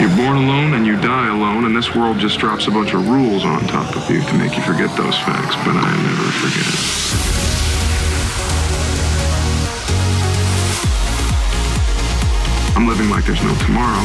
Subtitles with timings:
[0.00, 3.06] You're born alone and you die alone, and this world just drops a bunch of
[3.06, 6.64] rules on top of you to make you forget those facts, but I never forget.
[12.74, 14.02] I'm living like there's no tomorrow.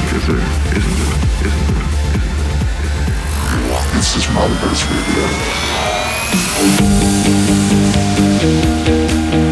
[0.00, 0.40] Because there
[0.76, 1.84] isn't isn't isn't a.
[3.92, 4.84] This is Monoverse
[8.18, 9.45] Radio.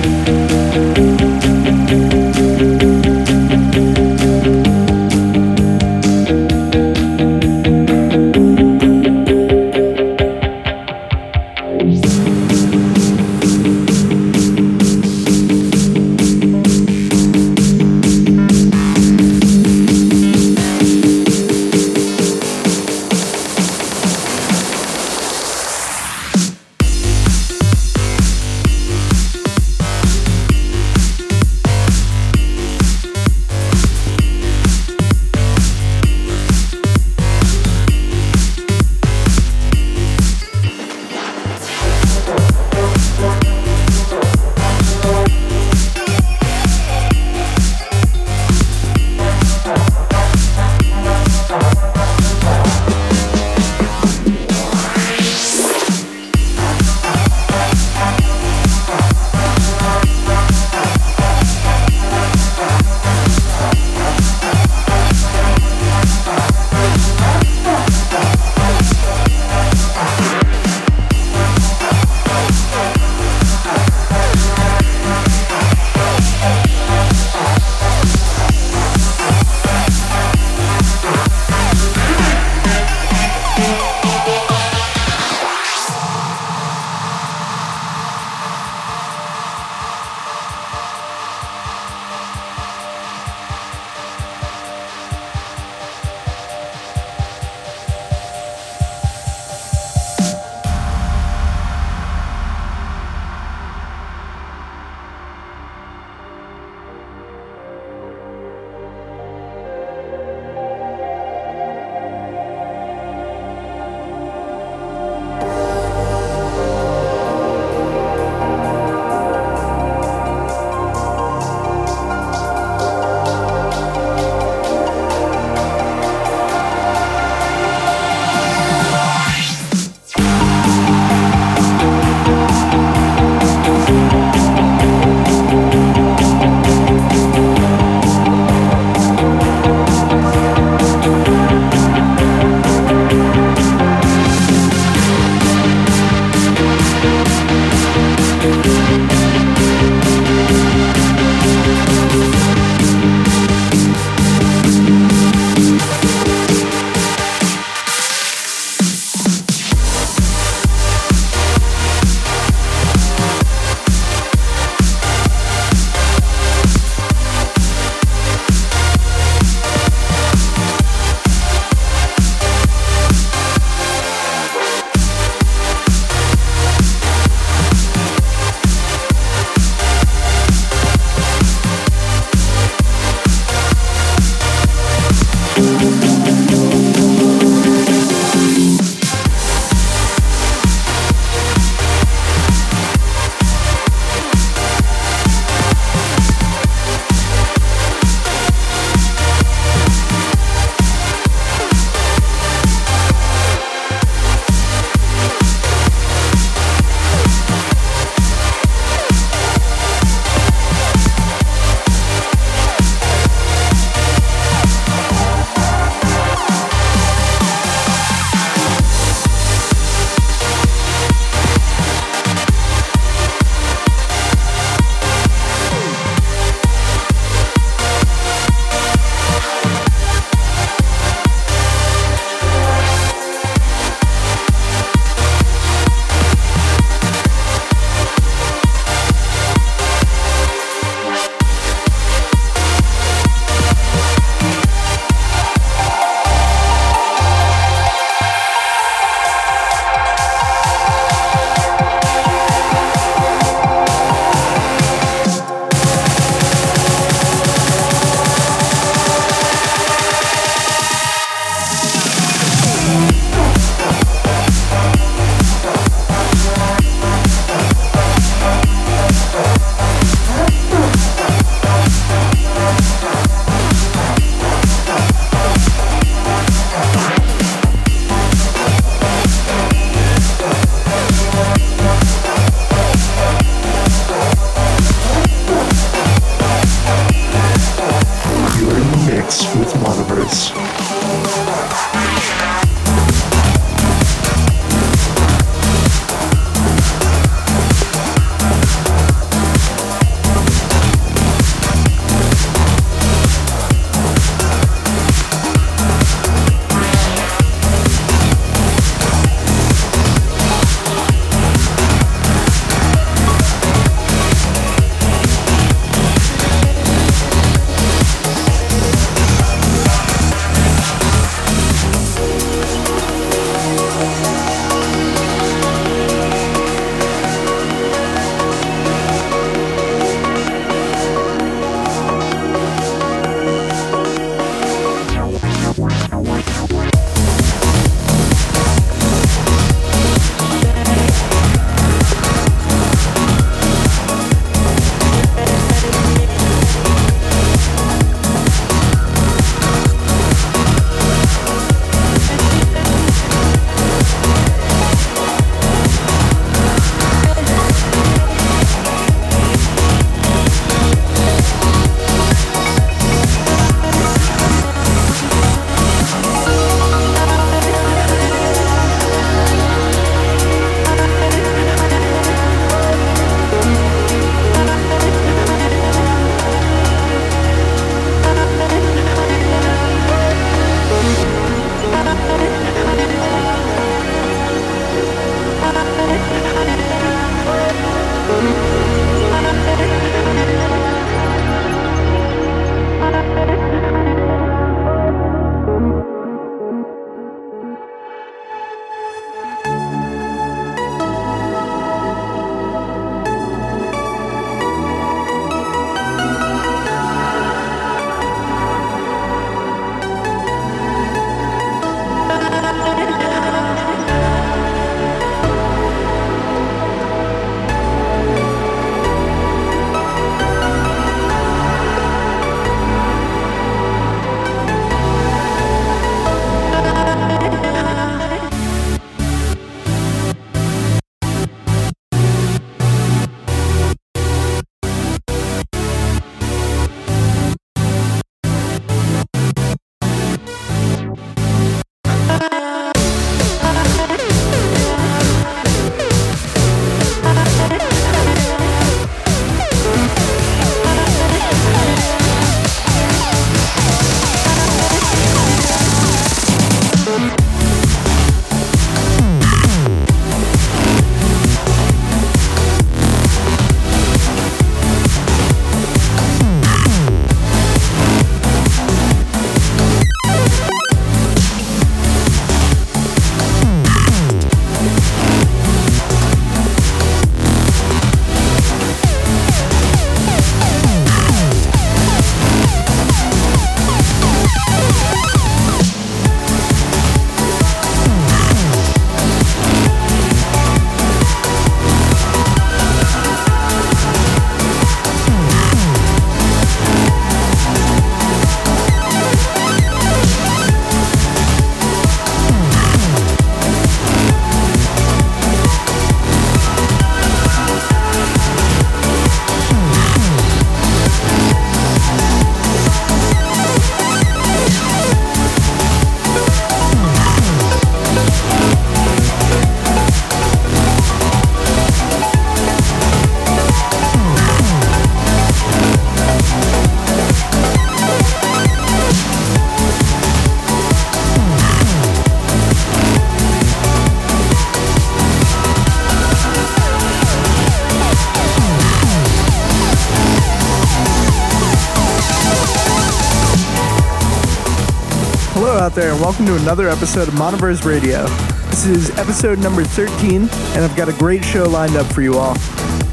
[545.84, 548.24] Out there, and welcome to another episode of Monoverse Radio.
[548.70, 552.38] This is episode number 13, and I've got a great show lined up for you
[552.38, 552.54] all.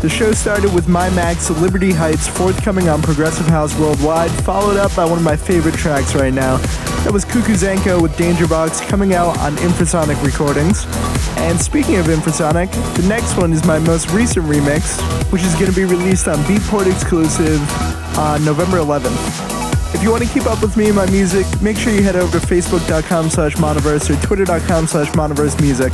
[0.02, 4.96] The show started with My Max Liberty Heights, forthcoming on Progressive House Worldwide, followed up
[4.96, 6.56] by one of my favorite tracks right now.
[7.04, 10.86] That was Kukuzenko with Danger Box coming out on Infrasonic Recordings.
[11.40, 15.70] And speaking of Infrasonic, the next one is my most recent remix, which is going
[15.70, 17.60] to be released on Beatport exclusive
[18.18, 19.61] on November 11th.
[19.94, 22.16] If you want to keep up with me and my music, make sure you head
[22.16, 25.94] over to facebook.com slash monoverse or twitter.com slash monoverse music.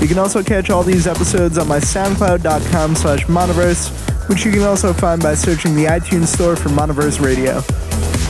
[0.00, 3.90] You can also catch all these episodes on my soundcloud.com slash monoverse,
[4.28, 7.62] which you can also find by searching the iTunes store for Monoverse Radio.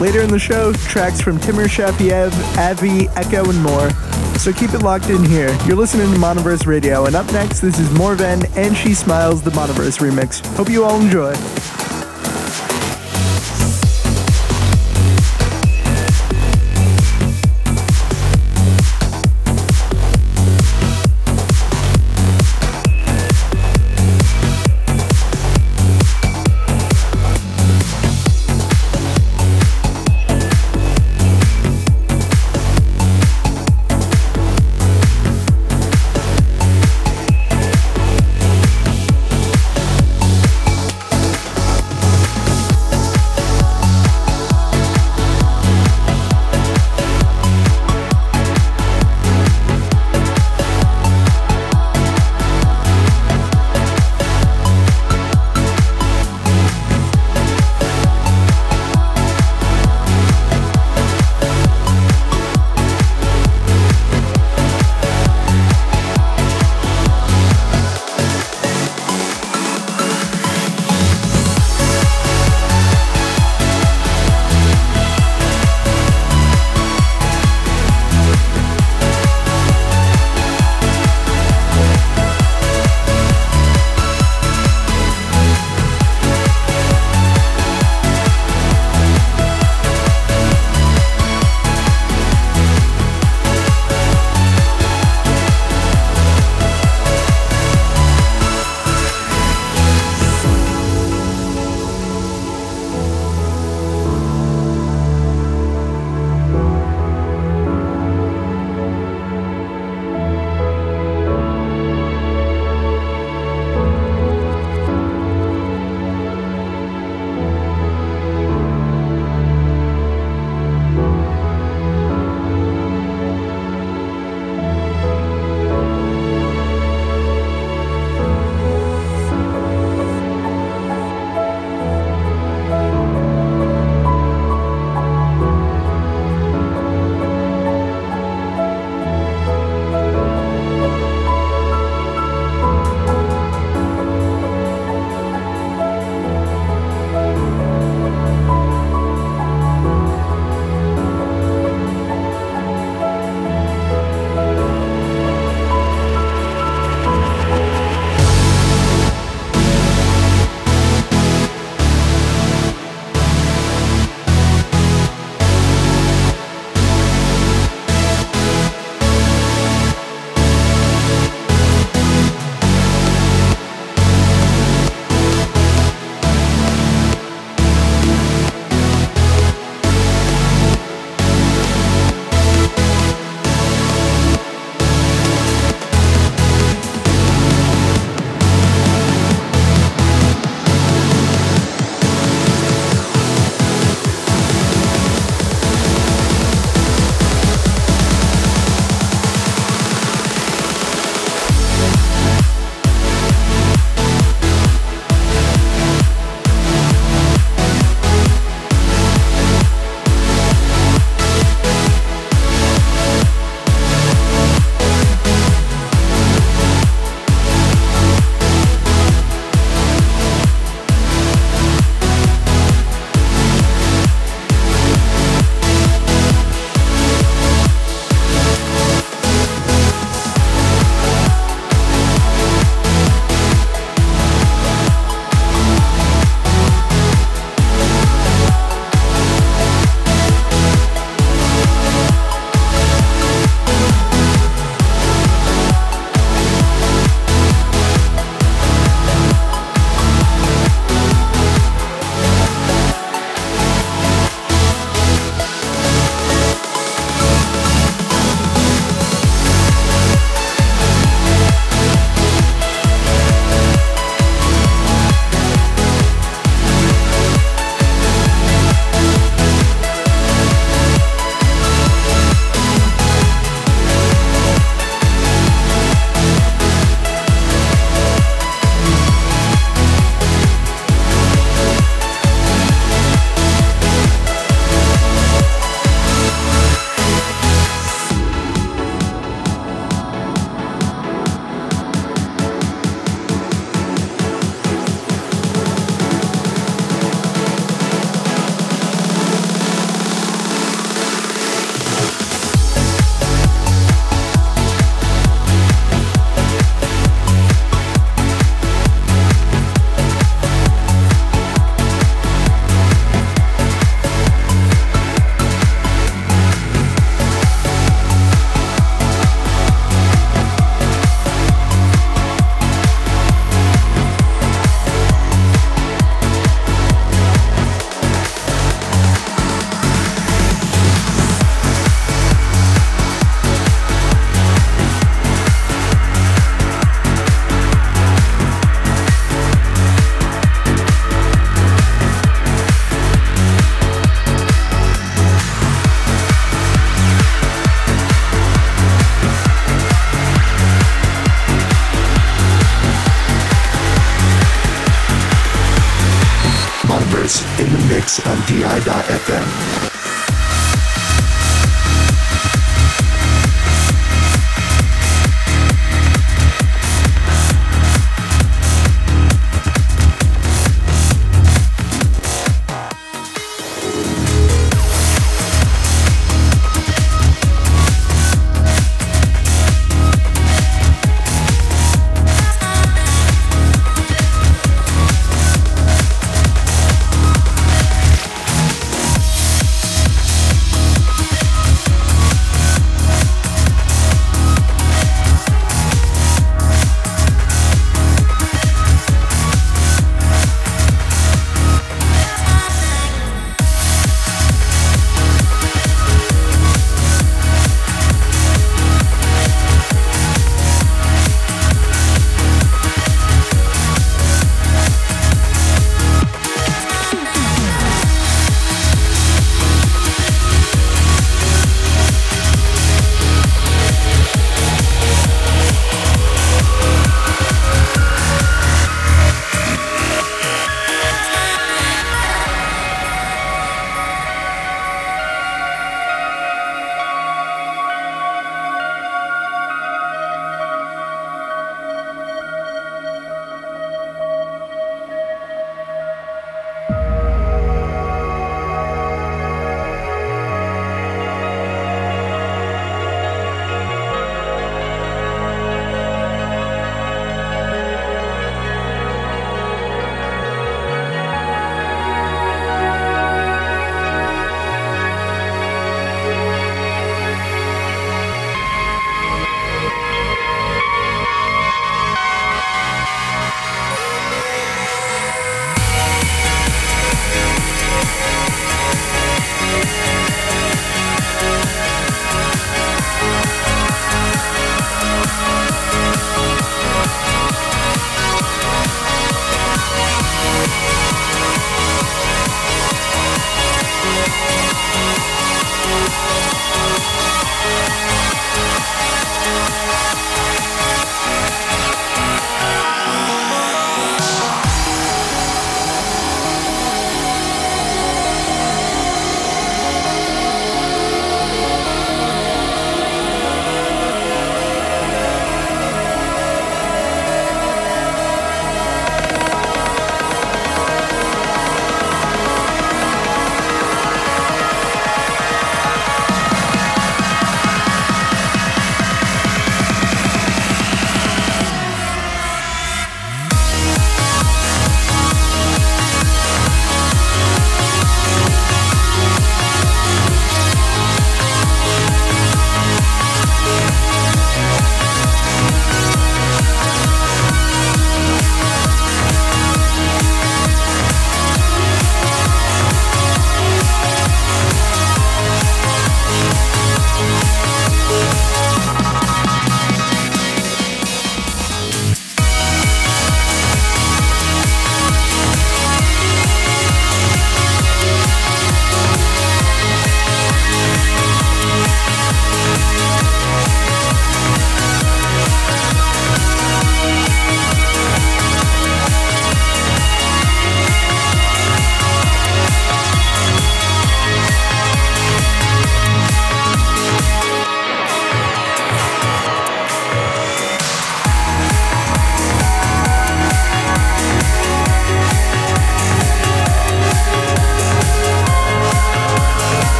[0.00, 3.90] Later in the show, tracks from Timur Shafiev, Avi, Echo, and more.
[4.38, 5.56] So keep it locked in here.
[5.66, 9.50] You're listening to Monoverse Radio, and up next, this is Morven and She Smiles, the
[9.52, 10.44] Monoverse remix.
[10.56, 11.34] Hope you all enjoy.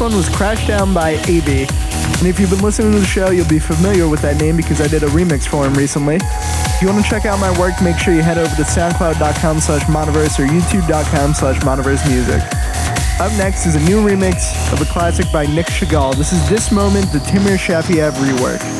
[0.00, 1.66] Last one was Crash Down by AB.
[1.68, 4.80] And if you've been listening to the show, you'll be familiar with that name because
[4.80, 6.16] I did a remix for him recently.
[6.16, 9.60] If you want to check out my work, make sure you head over to soundcloud.com
[9.60, 12.40] slash monoverse or youtube.com slash monoverse music.
[13.20, 16.14] Up next is a new remix of a classic by Nick Chagall.
[16.14, 18.79] This is This Moment, the Timur Shafiev rework.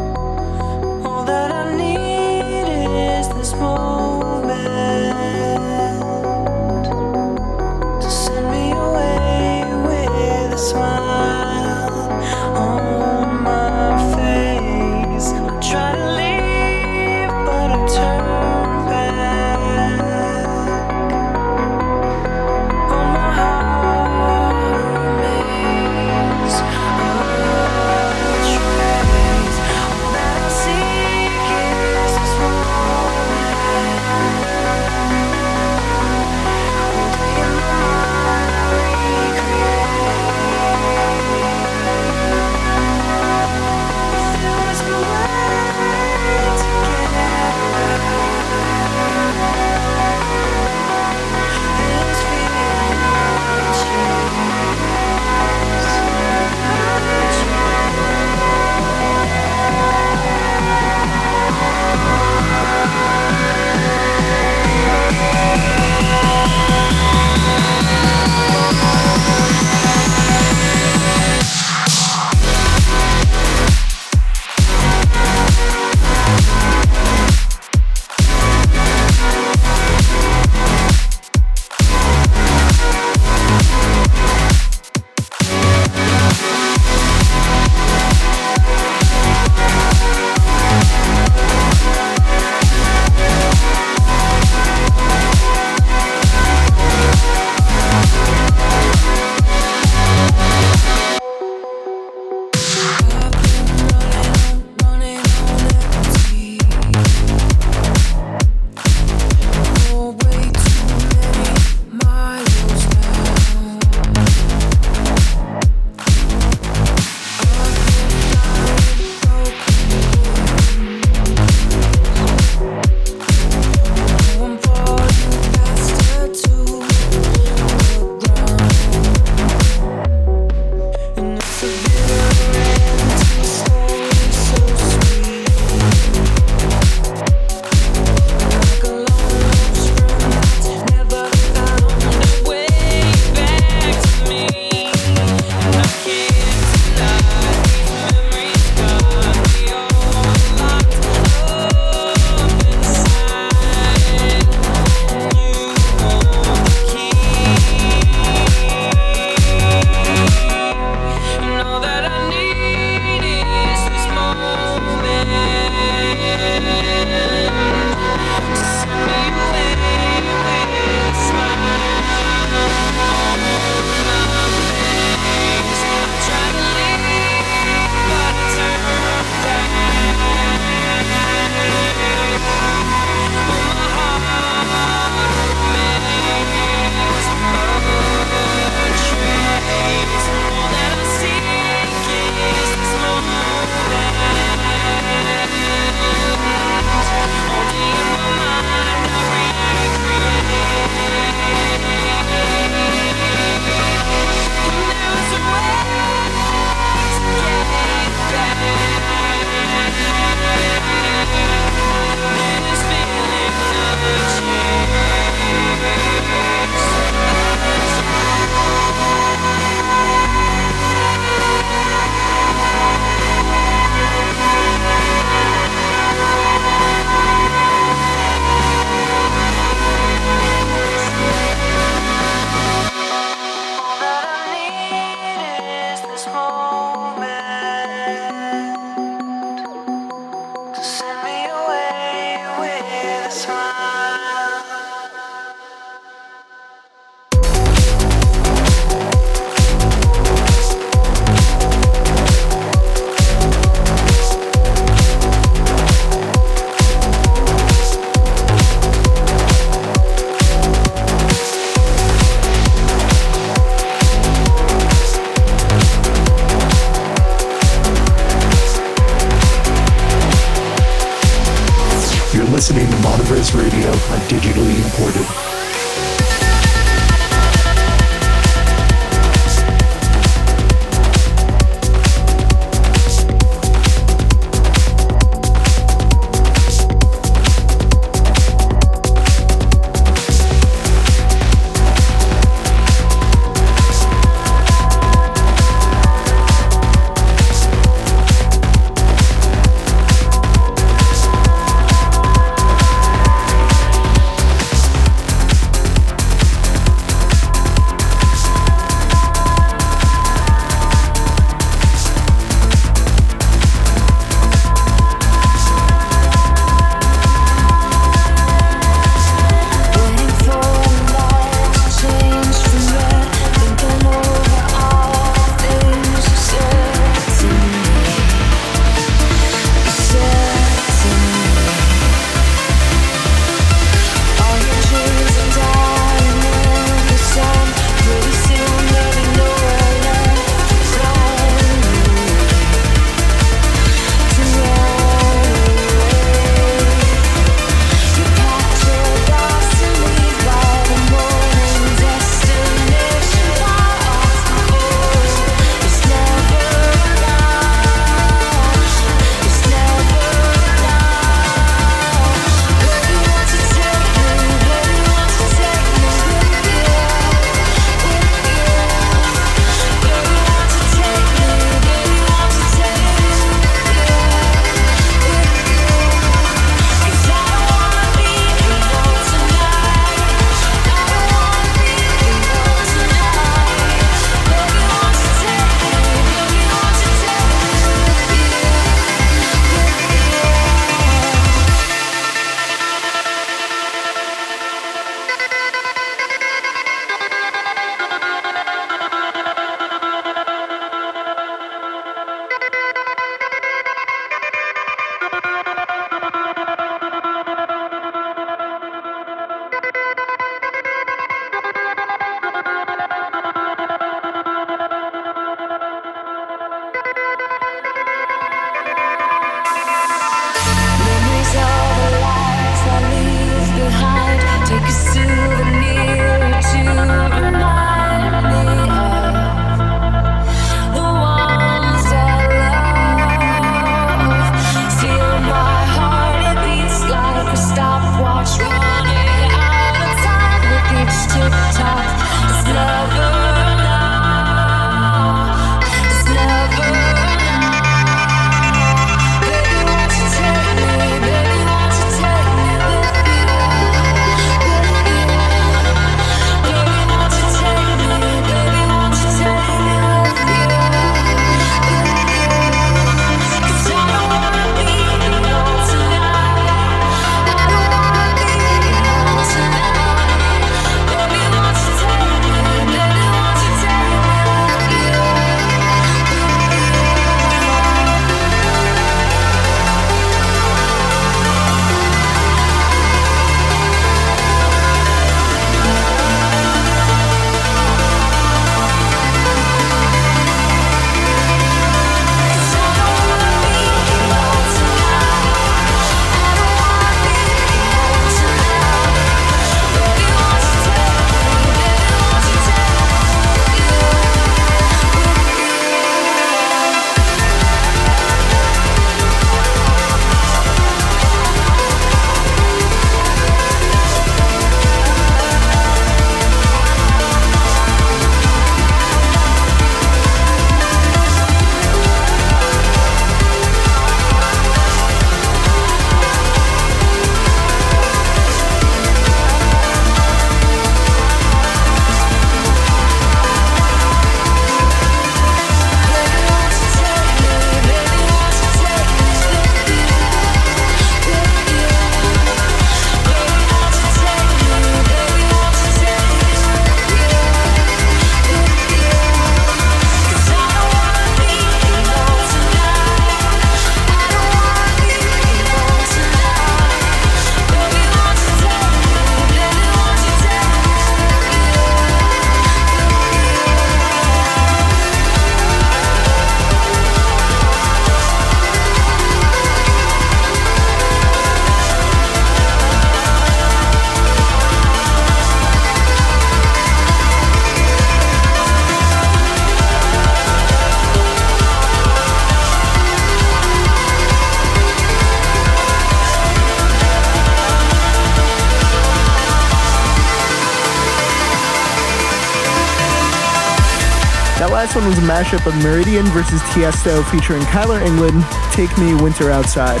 [595.36, 600.00] Mashup of Meridian versus Tiesto featuring Kyler England, Take Me Winter Outside.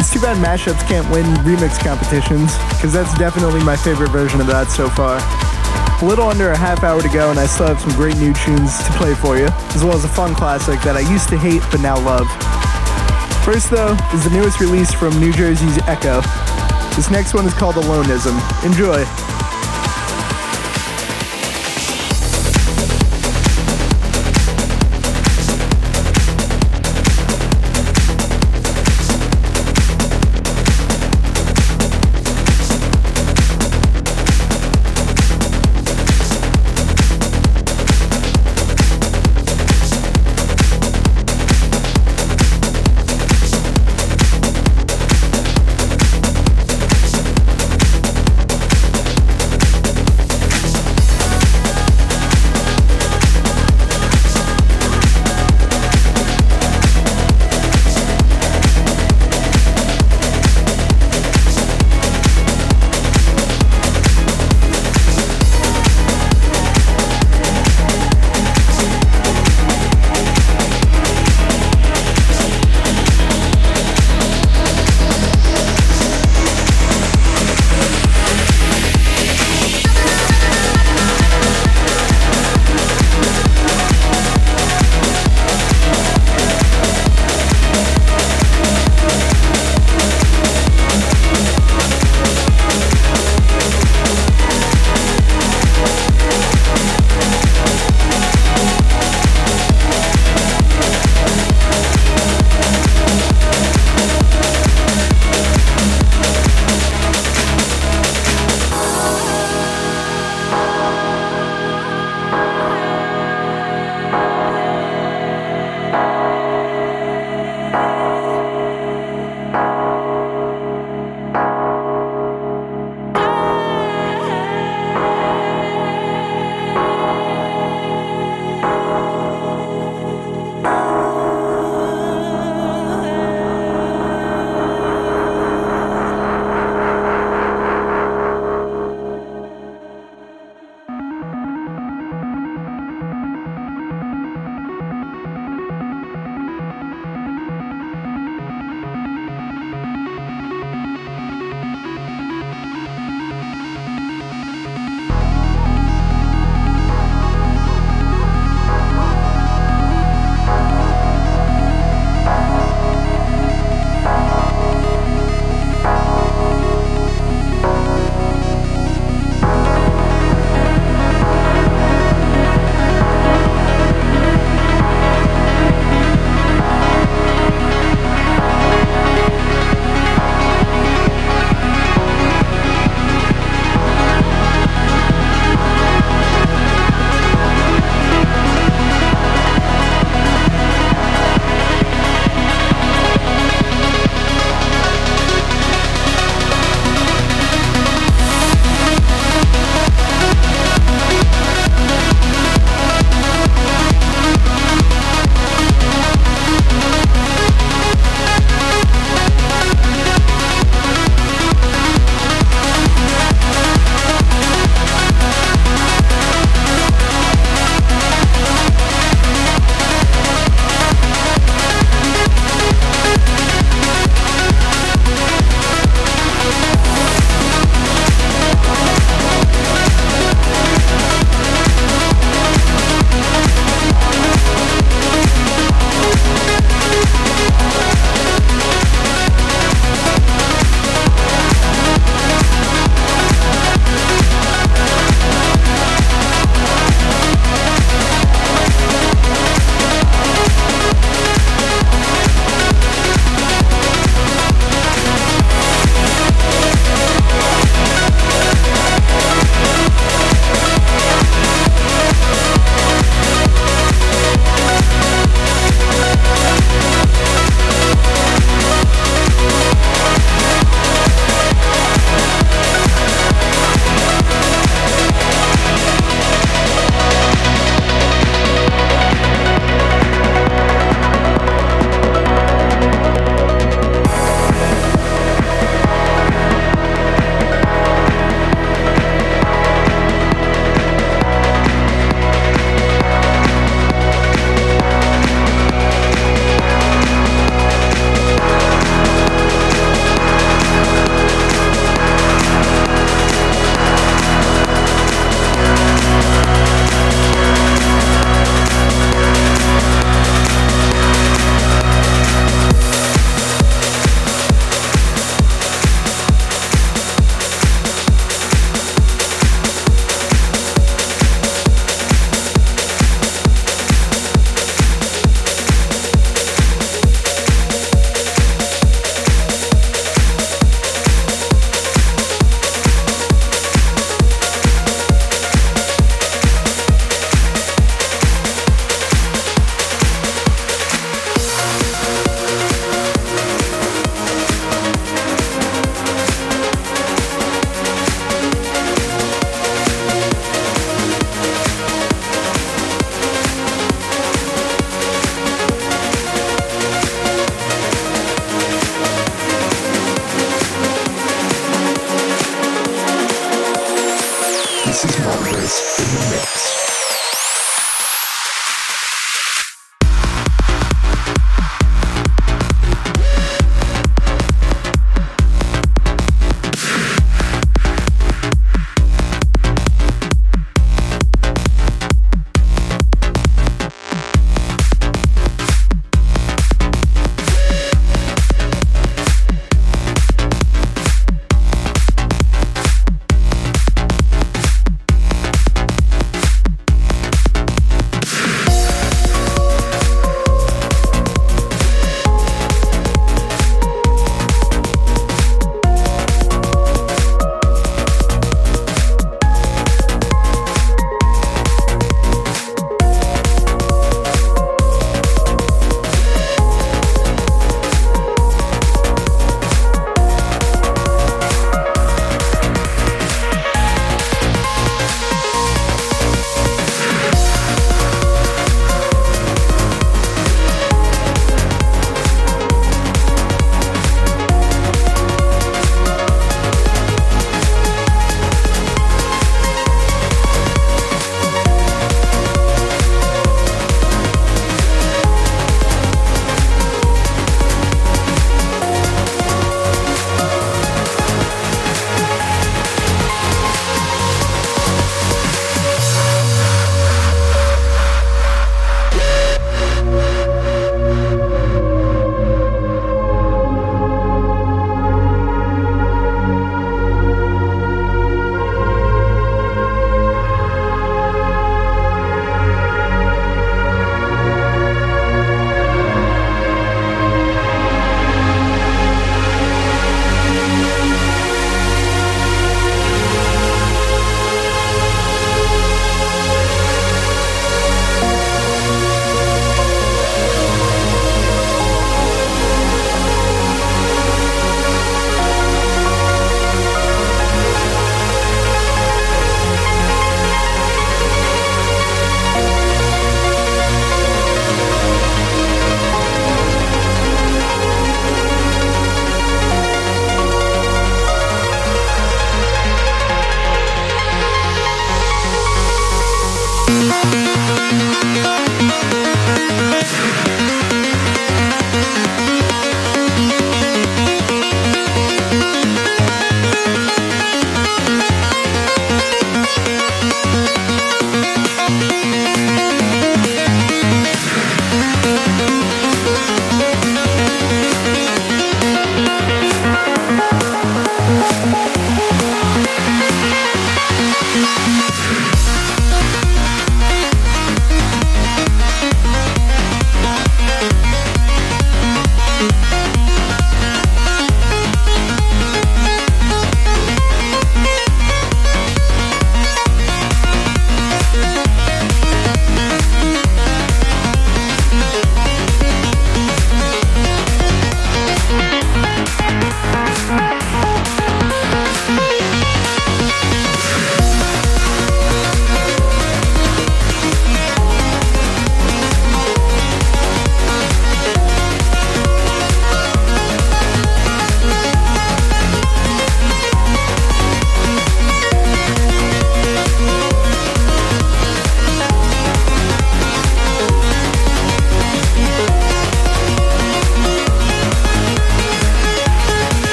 [0.00, 4.48] It's too bad mashups can't win remix competitions, because that's definitely my favorite version of
[4.48, 5.22] that so far.
[6.02, 8.34] A little under a half hour to go, and I still have some great new
[8.34, 11.38] tunes to play for you, as well as a fun classic that I used to
[11.38, 12.26] hate but now love.
[13.46, 16.22] First, though, is the newest release from New Jersey's Echo.
[16.98, 18.34] This next one is called Alonism.
[18.66, 19.31] Enjoy.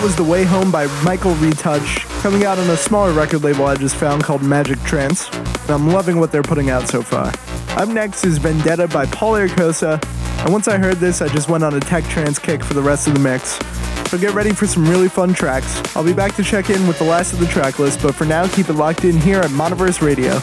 [0.00, 3.66] That was The Way Home by Michael Retouch, coming out on a smaller record label
[3.66, 5.28] I just found called Magic Trance.
[5.28, 7.30] And I'm loving what they're putting out so far.
[7.78, 10.02] Up next is Vendetta by Paul Arcosa,
[10.42, 12.80] and once I heard this, I just went on a tech trance kick for the
[12.80, 13.58] rest of the mix.
[14.08, 15.78] So get ready for some really fun tracks.
[15.94, 18.24] I'll be back to check in with the last of the track list, but for
[18.24, 20.40] now, keep it locked in here at Monoverse Radio.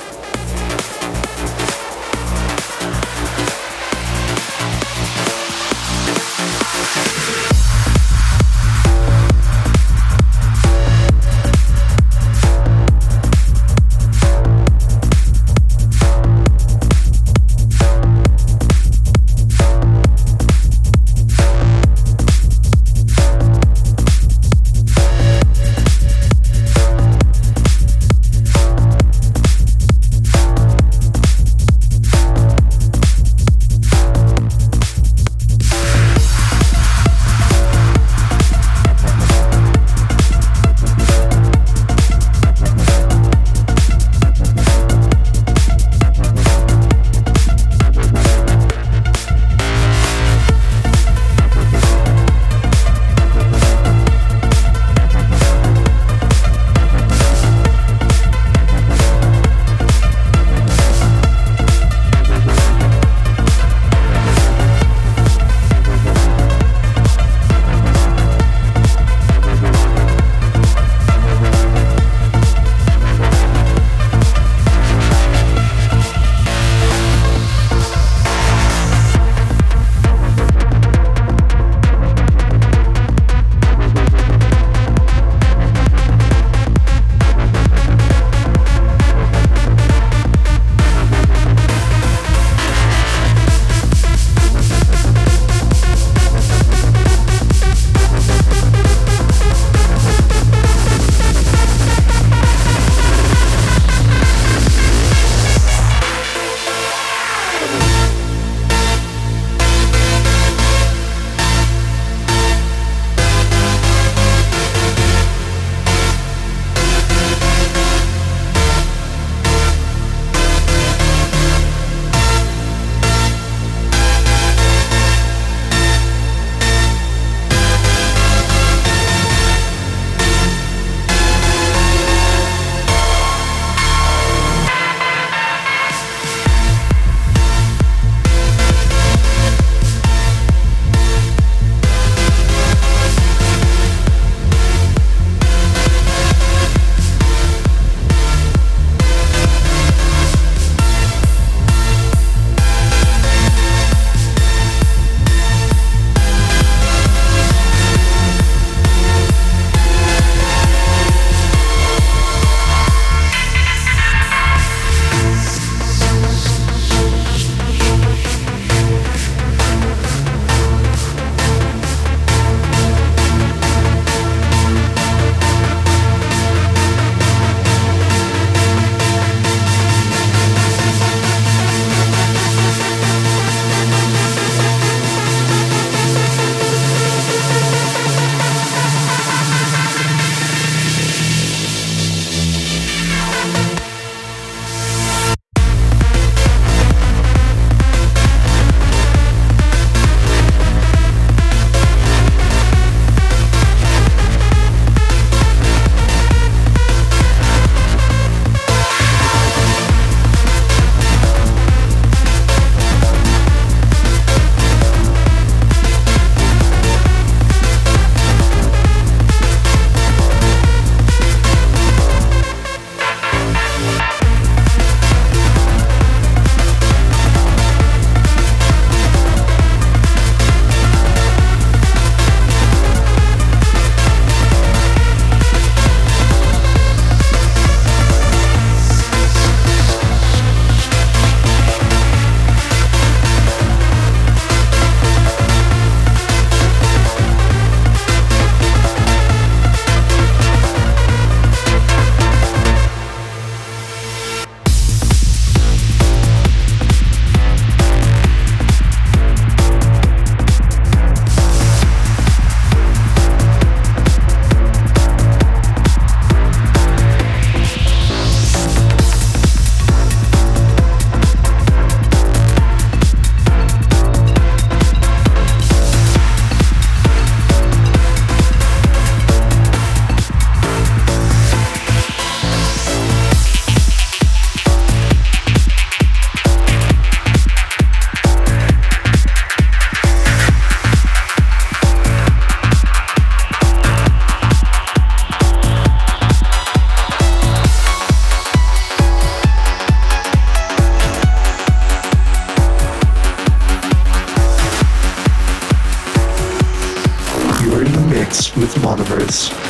[308.87, 309.66] Monoverse.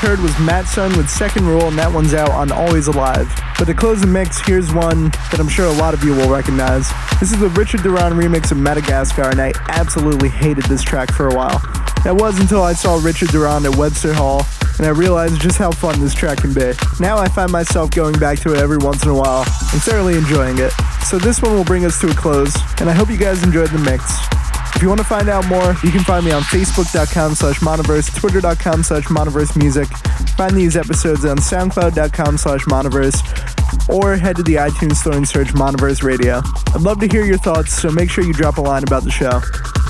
[0.00, 3.30] Heard was Matt Sun with Second Rule, and that one's out on Always Alive.
[3.58, 6.30] But to close the mix, here's one that I'm sure a lot of you will
[6.30, 6.88] recognize.
[7.20, 11.28] This is the Richard Durand remix of Madagascar, and I absolutely hated this track for
[11.28, 11.58] a while.
[12.02, 14.46] That was until I saw Richard Durand at Webster Hall,
[14.78, 16.72] and I realized just how fun this track can be.
[16.98, 20.16] Now I find myself going back to it every once in a while and thoroughly
[20.16, 20.72] enjoying it.
[21.04, 23.68] So this one will bring us to a close, and I hope you guys enjoyed
[23.68, 24.39] the mix.
[24.74, 28.14] If you want to find out more, you can find me on facebook.com slash monoverse,
[28.18, 29.88] twitter.com slash monoverse music.
[30.36, 35.48] Find these episodes on soundcloud.com slash monoverse, or head to the iTunes store and search
[35.48, 36.40] Monoverse Radio.
[36.74, 39.10] I'd love to hear your thoughts, so make sure you drop a line about the
[39.10, 39.40] show.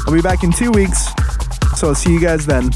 [0.07, 1.07] I'll be back in two weeks,
[1.77, 2.71] so I'll see you guys then.